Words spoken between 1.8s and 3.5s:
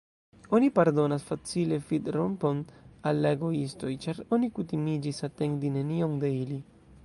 fidrompon al la